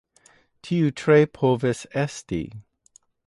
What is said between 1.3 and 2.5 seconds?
povas esti.